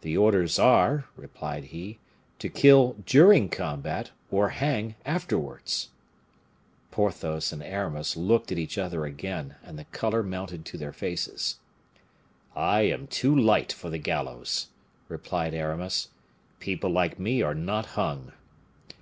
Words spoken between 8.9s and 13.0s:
again, and the color mounted to their faces. "I